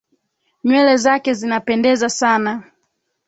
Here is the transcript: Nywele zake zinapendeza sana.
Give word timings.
Nywele 0.63 0.93
zake 1.03 1.31
zinapendeza 1.39 2.07
sana. 2.09 2.53